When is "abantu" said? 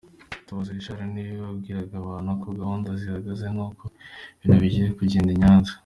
1.99-2.27